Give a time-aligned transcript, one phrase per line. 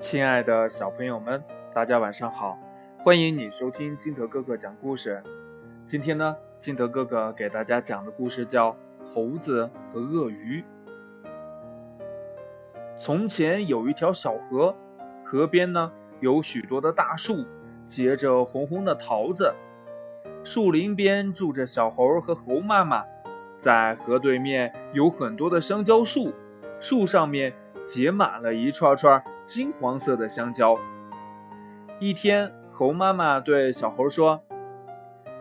[0.00, 1.42] 亲爱的小朋友们，
[1.74, 2.56] 大家晚上好！
[2.98, 5.20] 欢迎你收听金德哥哥讲故事。
[5.86, 8.70] 今天呢，金德哥哥给大家讲的故事叫
[9.12, 10.62] 《猴子和鳄鱼》。
[12.96, 14.72] 从前有一条小河，
[15.24, 15.90] 河边呢
[16.20, 17.44] 有许多的大树，
[17.88, 19.52] 结着红红的桃子。
[20.44, 23.04] 树林边住着小猴和猴妈妈，
[23.56, 26.32] 在河对面有很多的香蕉树，
[26.80, 27.52] 树上面
[27.84, 29.20] 结满了一串串。
[29.48, 30.78] 金黄色的香蕉。
[31.98, 34.42] 一天，猴妈妈对小猴说：“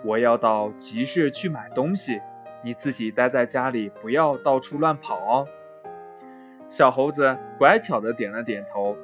[0.01, 2.21] 我要到集市去买东西，
[2.63, 5.45] 你自己待在家里，不要到处乱跑哦。”
[6.69, 8.95] 小猴子乖巧的点了点头。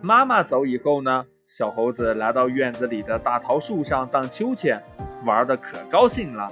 [0.00, 4.80] 妈妈走以后呢，小猴子来到院子里的大桃树上荡秋千，
[5.26, 6.48] 玩的可高兴了。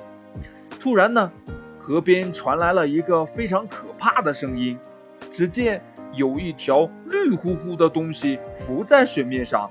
[0.80, 1.30] 突然呢，
[1.78, 4.76] 河边传来了一个非常可怕的声音，
[5.30, 5.80] 只见。
[6.12, 9.68] 有一条绿乎乎的东西浮在水面上。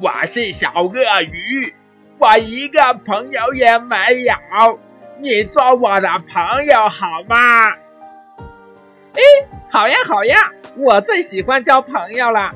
[0.00, 1.74] 我是小鳄鱼，
[2.18, 4.78] 我一个朋友也没有，
[5.18, 7.70] 你做我的朋友好吗？
[9.14, 9.22] 哎，
[9.70, 12.54] 好呀好呀，我最喜欢交朋友了。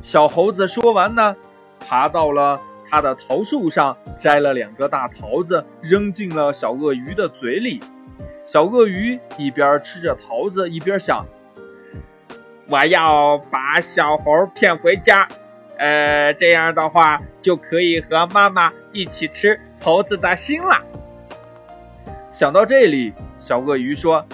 [0.00, 1.36] 小猴子说完呢，
[1.80, 7.80] 爬到了它的桃树上，摘了两个大桃子，扔进了小鳄鱼的嘴里。
[8.44, 11.26] 小鳄鱼一边吃着桃子，一边想
[12.68, 15.26] ：“我要把小猴骗回家，
[15.78, 20.82] 呃，这样的话就可以和妈妈一起吃猴子的心了。”
[22.30, 24.26] 想到这里，小鳄鱼说：“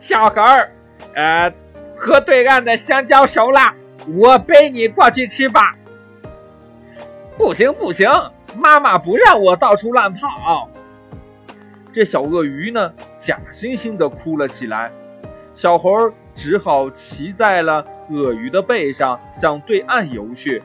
[0.00, 0.72] 小猴儿，
[1.14, 1.52] 呃，
[1.96, 3.74] 河对岸的香蕉熟了，
[4.16, 5.76] 我背你过去吃吧。
[7.36, 8.08] ”“不行不行，
[8.56, 10.69] 妈妈不让我到处乱跑。”
[11.92, 14.90] 这小鳄鱼呢，假惺惺地哭了起来。
[15.54, 15.90] 小猴
[16.34, 20.62] 只好骑在了鳄鱼的背上，向对岸游去。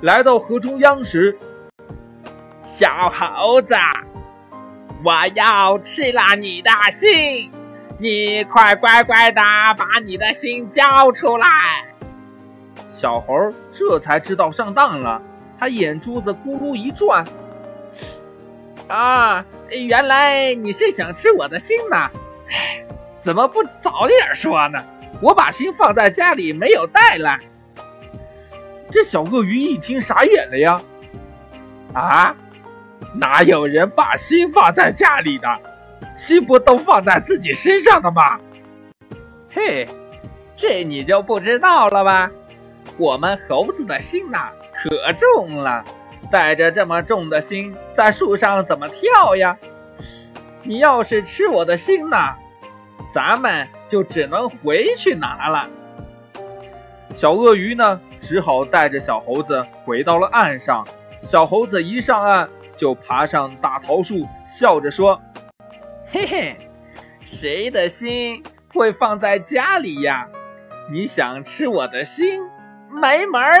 [0.00, 1.36] 来到河中央时，
[2.64, 3.74] 小猴子，
[5.04, 7.50] 我要吃了你的心，
[7.98, 9.40] 你快乖乖的
[9.76, 11.46] 把你的心交出来。
[12.88, 13.34] 小猴
[13.70, 15.20] 这才知道上当了，
[15.58, 17.24] 他眼珠子咕噜一转。
[18.88, 22.10] 啊，原来你是想吃我的心呐？
[22.50, 22.84] 哎，
[23.20, 24.78] 怎么不早点说呢？
[25.20, 27.40] 我把心放在家里，没有带来。
[28.90, 30.80] 这小鳄鱼一听傻眼了呀！
[31.94, 32.36] 啊，
[33.14, 35.48] 哪有人把心放在家里的？
[36.16, 38.38] 心不都放在自己身上的吗？
[39.50, 39.86] 嘿，
[40.54, 42.30] 这你就不知道了吧？
[42.96, 45.84] 我们猴子的心呐，可重了。
[46.30, 49.56] 带着这么重的心，在树上怎么跳呀？
[50.62, 52.16] 你要是吃我的心呢，
[53.10, 55.68] 咱们就只能回去拿了。
[57.14, 60.86] 小鳄鱼呢，只好带着小猴子回到了岸上。
[61.22, 65.20] 小猴子一上岸，就爬上大桃树，笑着说
[66.10, 66.56] ：“嘿嘿，
[67.20, 68.42] 谁的心
[68.74, 70.28] 会放在家里呀？
[70.92, 72.42] 你想吃我的心，
[72.90, 73.58] 没门儿！”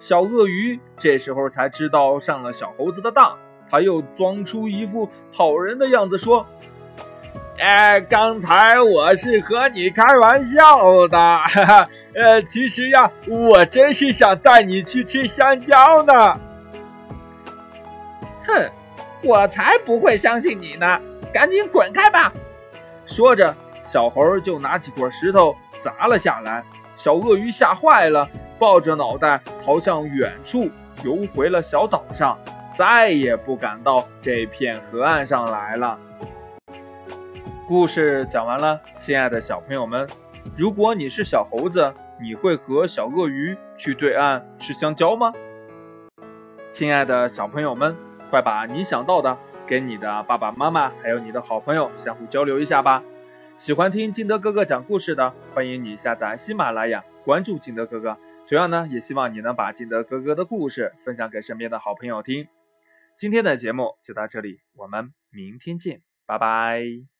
[0.00, 3.36] 小鳄鱼这时候才知道上了小猴子的当，
[3.70, 6.46] 他又装出一副好人的样子说
[7.58, 16.12] ：“哎，刚才我是和你开玩笑的，哈哈，呃，其实呀，我真是想带你去吃香蕉呢。”
[18.46, 18.70] 哼，
[19.22, 21.00] 我才不会相信你呢！
[21.34, 22.32] 赶紧滚开吧！
[23.04, 23.54] 说着，
[23.84, 26.64] 小猴就拿起块石头砸了下来。
[26.96, 28.26] 小鳄鱼吓坏了。
[28.58, 30.68] 抱着脑袋逃向远处，
[31.04, 32.36] 游回了小岛上，
[32.76, 35.98] 再也不敢到这片河岸上来了。
[37.68, 40.08] 故事讲完了，亲爱的小朋友们，
[40.56, 45.32] 如果你是小猴子，你会和小鳄鱼去对岸吃香蕉吗？
[46.72, 47.96] 亲爱的小朋友们，
[48.28, 49.36] 快把你想到的
[49.68, 53.04] 跟你的爸爸妈妈还有你的好朋友相互交流一下吧。
[53.56, 58.16] 喜欢听金德哥哥讲故事的，欢迎你下载喜马拉雅，关注金德哥哥。
[58.48, 62.48] 同样呢，也希望你能把金德哥哥的故事分享给身边的好朋友听。
[63.14, 67.17] 今天的节目就到这里，我们明天见，拜拜。